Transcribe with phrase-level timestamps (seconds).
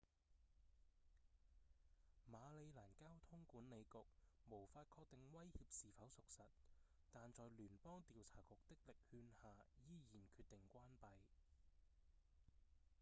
[2.31, 3.99] 馬里蘭交通管理局
[4.49, 6.43] 無法確定威脅是否屬實
[7.11, 9.49] 但在聯邦調查局的力勸下
[9.85, 11.07] 依然決定關閉